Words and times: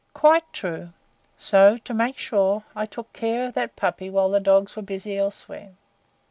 "Quite 0.15 0.51
true. 0.51 0.93
So, 1.37 1.77
to 1.77 1.93
make 1.93 2.17
sure, 2.17 2.63
I 2.75 2.87
took 2.87 3.13
care 3.13 3.47
of 3.49 3.53
that 3.53 3.75
puppy 3.75 4.09
while 4.09 4.29
the 4.31 4.39
dogs 4.39 4.75
were 4.75 4.81
busy 4.81 5.15
elsewhere." 5.15 5.73